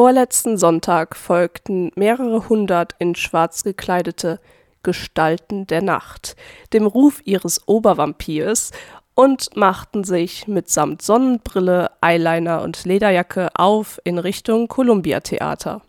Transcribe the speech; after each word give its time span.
vorletzten 0.00 0.56
Sonntag 0.56 1.14
folgten 1.14 1.92
mehrere 1.94 2.48
hundert 2.48 2.94
in 2.98 3.14
schwarz 3.14 3.64
gekleidete 3.64 4.40
Gestalten 4.82 5.66
der 5.66 5.82
Nacht, 5.82 6.36
dem 6.72 6.86
Ruf 6.86 7.20
ihres 7.26 7.68
Obervampirs 7.68 8.70
und 9.14 9.54
machten 9.56 10.02
sich 10.02 10.48
mitsamt 10.48 11.02
Sonnenbrille, 11.02 11.90
Eyeliner 12.00 12.62
und 12.62 12.86
Lederjacke 12.86 13.50
auf 13.52 14.00
in 14.04 14.18
Richtung 14.18 14.68
Columbia 14.68 15.20
Theater. 15.20 15.82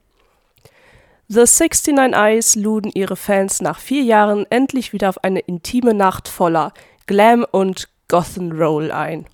The 1.29 1.45
69 1.45 2.13
Eyes 2.13 2.55
luden 2.55 2.91
ihre 2.93 3.15
Fans 3.15 3.61
nach 3.61 3.79
vier 3.79 4.03
Jahren 4.03 4.45
endlich 4.49 4.91
wieder 4.91 5.07
auf 5.07 5.23
eine 5.23 5.39
intime 5.39 5.93
Nacht 5.93 6.27
voller 6.27 6.73
Glam 7.05 7.45
und 7.49 7.87
Gothenroll 8.09 8.91
ein. 8.91 9.25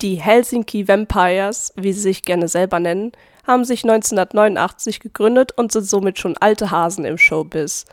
Die 0.00 0.16
Helsinki 0.16 0.88
Vampires, 0.88 1.72
wie 1.76 1.92
sie 1.92 2.00
sich 2.00 2.22
gerne 2.22 2.48
selber 2.48 2.80
nennen, 2.80 3.12
haben 3.46 3.64
sich 3.64 3.84
1989 3.84 5.00
gegründet 5.00 5.52
und 5.56 5.72
sind 5.72 5.84
somit 5.84 6.18
schon 6.18 6.36
alte 6.38 6.70
Hasen 6.70 7.04
im 7.04 7.18
Showbiz. 7.18 7.84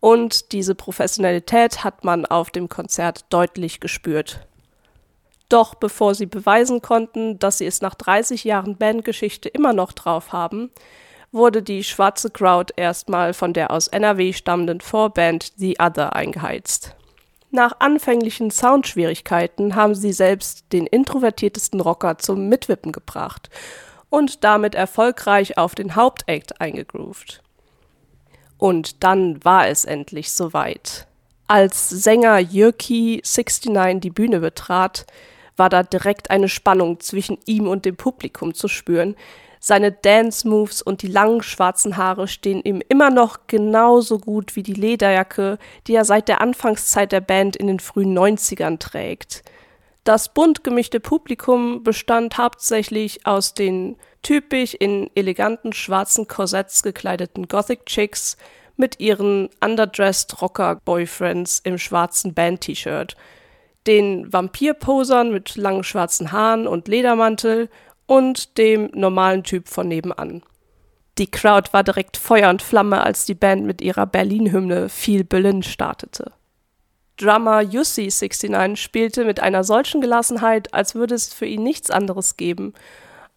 Und 0.00 0.52
diese 0.52 0.74
Professionalität 0.74 1.84
hat 1.84 2.04
man 2.04 2.26
auf 2.26 2.50
dem 2.50 2.68
Konzert 2.68 3.26
deutlich 3.30 3.80
gespürt. 3.80 4.46
Doch 5.48 5.74
bevor 5.74 6.14
sie 6.14 6.26
beweisen 6.26 6.80
konnten, 6.80 7.38
dass 7.38 7.58
sie 7.58 7.66
es 7.66 7.82
nach 7.82 7.94
30 7.94 8.42
Jahren 8.44 8.76
Bandgeschichte 8.76 9.48
immer 9.48 9.72
noch 9.72 9.92
drauf 9.92 10.32
haben, 10.32 10.70
wurde 11.30 11.62
die 11.62 11.84
schwarze 11.84 12.30
Crowd 12.30 12.72
erstmal 12.76 13.34
von 13.34 13.52
der 13.52 13.70
aus 13.70 13.88
NRW 13.88 14.32
stammenden 14.32 14.80
Vorband 14.80 15.52
The 15.56 15.76
Other 15.78 16.16
eingeheizt. 16.16 16.96
Nach 17.54 17.80
anfänglichen 17.80 18.50
Soundschwierigkeiten 18.50 19.74
haben 19.74 19.94
sie 19.94 20.14
selbst 20.14 20.64
den 20.72 20.86
introvertiertesten 20.86 21.82
Rocker 21.82 22.16
zum 22.16 22.48
Mitwippen 22.48 22.92
gebracht 22.92 23.50
und 24.08 24.42
damit 24.42 24.74
erfolgreich 24.74 25.58
auf 25.58 25.74
den 25.74 25.94
Hauptakt 25.94 26.62
eingegroovt. 26.62 27.42
Und 28.56 29.04
dann 29.04 29.44
war 29.44 29.68
es 29.68 29.84
endlich 29.84 30.32
soweit. 30.32 31.06
Als 31.46 31.90
Sänger 31.90 32.38
Jürki 32.38 33.22
69 33.22 34.00
die 34.00 34.10
Bühne 34.10 34.40
betrat, 34.40 35.04
war 35.62 35.68
da 35.68 35.84
direkt 35.84 36.32
eine 36.32 36.48
Spannung 36.48 36.98
zwischen 36.98 37.38
ihm 37.46 37.68
und 37.68 37.84
dem 37.84 37.94
Publikum 37.94 38.52
zu 38.52 38.66
spüren. 38.66 39.14
Seine 39.60 39.92
Dance-Moves 39.92 40.82
und 40.82 41.02
die 41.02 41.06
langen 41.06 41.40
schwarzen 41.40 41.96
Haare 41.96 42.26
stehen 42.26 42.62
ihm 42.64 42.82
immer 42.88 43.10
noch 43.10 43.46
genauso 43.46 44.18
gut 44.18 44.56
wie 44.56 44.64
die 44.64 44.72
Lederjacke, 44.72 45.58
die 45.86 45.94
er 45.94 46.04
seit 46.04 46.26
der 46.26 46.40
Anfangszeit 46.40 47.12
der 47.12 47.20
Band 47.20 47.54
in 47.54 47.68
den 47.68 47.78
frühen 47.78 48.18
90ern 48.18 48.80
trägt. 48.80 49.44
Das 50.02 50.34
bunt 50.34 50.64
gemischte 50.64 50.98
Publikum 50.98 51.84
bestand 51.84 52.38
hauptsächlich 52.38 53.24
aus 53.24 53.54
den 53.54 53.94
typisch 54.22 54.74
in 54.74 55.10
eleganten 55.14 55.72
schwarzen 55.72 56.26
Korsetts 56.26 56.82
gekleideten 56.82 57.46
Gothic 57.46 57.86
Chicks 57.86 58.36
mit 58.76 58.98
ihren 58.98 59.48
underdressed 59.64 60.42
Rocker 60.42 60.80
Boyfriends 60.84 61.60
im 61.60 61.78
schwarzen 61.78 62.34
Band-T-Shirt, 62.34 63.16
den 63.86 64.32
Vampirposern 64.32 65.32
mit 65.32 65.56
langen 65.56 65.84
schwarzen 65.84 66.32
Haaren 66.32 66.66
und 66.66 66.88
Ledermantel 66.88 67.68
und 68.06 68.58
dem 68.58 68.90
normalen 68.94 69.42
Typ 69.42 69.68
von 69.68 69.88
nebenan. 69.88 70.42
Die 71.18 71.30
Crowd 71.30 71.72
war 71.72 71.82
direkt 71.84 72.16
Feuer 72.16 72.48
und 72.48 72.62
Flamme, 72.62 73.02
als 73.02 73.26
die 73.26 73.34
Band 73.34 73.64
mit 73.66 73.82
ihrer 73.82 74.06
Berlin-Hymne 74.06 74.88
Viel 74.88 75.24
Berlin 75.24 75.62
startete. 75.62 76.32
Drummer 77.18 77.60
Yussi69 77.60 78.76
spielte 78.76 79.24
mit 79.24 79.40
einer 79.40 79.64
solchen 79.64 80.00
Gelassenheit, 80.00 80.72
als 80.72 80.94
würde 80.94 81.14
es 81.14 81.32
für 81.32 81.46
ihn 81.46 81.62
nichts 81.62 81.90
anderes 81.90 82.36
geben 82.36 82.72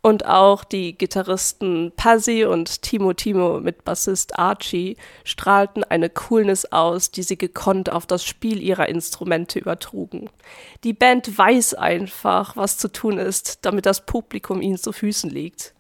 und 0.06 0.28
auch 0.28 0.64
die 0.64 0.96
Gitarristen 0.96 1.92
Pazzi 1.96 2.46
und 2.46 2.84
Timo 2.84 3.14
Timo 3.14 3.60
mit 3.60 3.84
Bassist 3.86 4.38
Archie 4.38 4.98
strahlten 5.24 5.84
eine 5.84 6.12
Coolness 6.12 6.72
aus, 6.72 7.10
die 7.10 7.24
sie 7.24 7.40
gekonnt 7.40 7.92
auf 7.92 8.06
das 8.06 8.24
Spiel 8.24 8.62
ihrer 8.62 8.88
Instrumente 8.88 9.58
übertrugen. 9.58 10.30
Die 10.84 10.94
Band 10.94 11.36
weiß 11.36 11.74
einfach, 11.74 12.56
was 12.56 12.78
zu 12.78 12.92
tun 12.92 13.18
ist, 13.18 13.66
damit 13.66 13.88
das 13.88 14.06
Publikum 14.06 14.62
ihnen 14.62 14.78
zu 14.78 14.92
Füßen 14.92 15.32
liegt. 15.32 15.74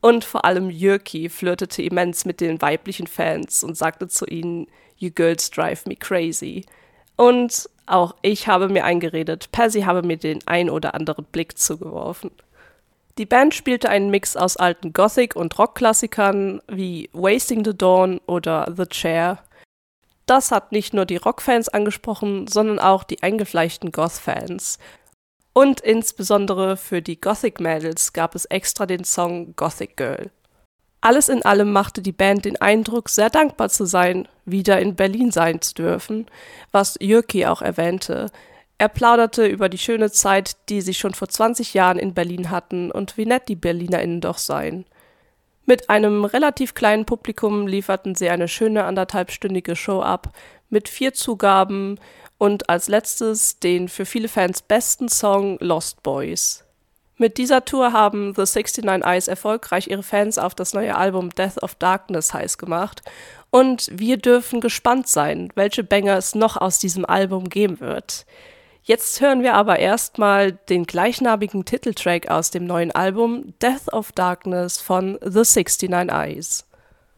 Und 0.00 0.22
vor 0.22 0.44
allem 0.44 0.70
Jürki 0.70 1.28
flirtete 1.28 1.82
immens 1.82 2.24
mit 2.24 2.40
den 2.40 2.62
weiblichen 2.62 3.08
Fans 3.08 3.64
und 3.64 3.76
sagte 3.76 4.06
zu 4.06 4.24
ihnen, 4.24 4.68
You 4.98 5.10
girls 5.10 5.50
drive 5.50 5.84
me 5.86 5.96
crazy. 5.96 6.64
Und 7.16 7.68
auch 7.86 8.14
ich 8.22 8.46
habe 8.46 8.68
mir 8.68 8.84
eingeredet, 8.84 9.50
Pazzi 9.50 9.80
habe 9.80 10.04
mir 10.04 10.16
den 10.16 10.46
ein 10.46 10.70
oder 10.70 10.94
anderen 10.94 11.24
Blick 11.24 11.58
zugeworfen. 11.58 12.30
Die 13.18 13.26
Band 13.26 13.54
spielte 13.54 13.90
einen 13.90 14.10
Mix 14.10 14.36
aus 14.36 14.56
alten 14.56 14.92
Gothic- 14.92 15.36
und 15.36 15.58
Rockklassikern 15.58 16.62
wie 16.68 17.10
Wasting 17.12 17.64
the 17.64 17.76
Dawn 17.76 18.20
oder 18.26 18.72
The 18.74 18.86
Chair. 18.86 19.38
Das 20.26 20.50
hat 20.50 20.72
nicht 20.72 20.94
nur 20.94 21.04
die 21.04 21.16
Rockfans 21.16 21.68
angesprochen, 21.68 22.46
sondern 22.46 22.78
auch 22.78 23.04
die 23.04 23.22
eingefleischten 23.22 23.92
Goth-Fans. 23.92 24.78
Und 25.52 25.80
insbesondere 25.80 26.78
für 26.78 27.02
die 27.02 27.20
Gothic-Mädels 27.20 28.14
gab 28.14 28.34
es 28.34 28.46
extra 28.46 28.86
den 28.86 29.04
Song 29.04 29.54
Gothic 29.56 29.96
Girl. 29.98 30.30
Alles 31.02 31.28
in 31.28 31.44
allem 31.44 31.72
machte 31.72 32.00
die 32.00 32.12
Band 32.12 32.44
den 32.44 32.60
Eindruck, 32.60 33.08
sehr 33.08 33.28
dankbar 33.28 33.68
zu 33.68 33.84
sein, 33.84 34.28
wieder 34.44 34.80
in 34.80 34.94
Berlin 34.94 35.32
sein 35.32 35.60
zu 35.60 35.74
dürfen, 35.74 36.26
was 36.70 36.96
Jürki 37.00 37.44
auch 37.44 37.60
erwähnte, 37.60 38.30
er 38.78 38.88
plauderte 38.88 39.46
über 39.46 39.68
die 39.68 39.78
schöne 39.78 40.10
Zeit, 40.10 40.56
die 40.68 40.80
sie 40.80 40.94
schon 40.94 41.14
vor 41.14 41.28
20 41.28 41.74
Jahren 41.74 41.98
in 41.98 42.14
Berlin 42.14 42.50
hatten 42.50 42.90
und 42.90 43.16
wie 43.16 43.26
nett 43.26 43.48
die 43.48 43.56
BerlinerInnen 43.56 44.20
doch 44.20 44.38
seien. 44.38 44.84
Mit 45.64 45.88
einem 45.90 46.24
relativ 46.24 46.74
kleinen 46.74 47.04
Publikum 47.04 47.66
lieferten 47.68 48.14
sie 48.14 48.28
eine 48.28 48.48
schöne 48.48 48.84
anderthalbstündige 48.84 49.76
Show 49.76 50.02
ab, 50.02 50.32
mit 50.70 50.88
vier 50.88 51.14
Zugaben 51.14 52.00
und 52.38 52.68
als 52.68 52.88
letztes 52.88 53.60
den 53.60 53.88
für 53.88 54.04
viele 54.04 54.28
Fans 54.28 54.62
besten 54.62 55.08
Song 55.08 55.58
Lost 55.60 56.02
Boys. 56.02 56.64
Mit 57.16 57.38
dieser 57.38 57.64
Tour 57.64 57.92
haben 57.92 58.34
The 58.34 58.42
69 58.42 58.84
Eyes 59.04 59.28
erfolgreich 59.28 59.86
ihre 59.86 60.02
Fans 60.02 60.38
auf 60.38 60.56
das 60.56 60.74
neue 60.74 60.96
Album 60.96 61.30
Death 61.30 61.62
of 61.62 61.76
Darkness 61.76 62.34
heiß 62.34 62.58
gemacht 62.58 63.02
und 63.50 63.88
wir 63.92 64.16
dürfen 64.16 64.60
gespannt 64.60 65.06
sein, 65.06 65.52
welche 65.54 65.84
Banger 65.84 66.16
es 66.16 66.34
noch 66.34 66.56
aus 66.56 66.80
diesem 66.80 67.04
Album 67.04 67.48
geben 67.48 67.78
wird. 67.78 68.26
Jetzt 68.84 69.20
hören 69.20 69.42
wir 69.42 69.54
aber 69.54 69.78
erstmal 69.78 70.52
den 70.52 70.84
gleichnamigen 70.84 71.64
Titeltrack 71.64 72.28
aus 72.28 72.50
dem 72.50 72.66
neuen 72.66 72.90
Album 72.90 73.54
Death 73.62 73.92
of 73.92 74.10
Darkness 74.10 74.80
von 74.80 75.18
The 75.22 75.44
69 75.44 75.90
Eyes. 76.10 76.66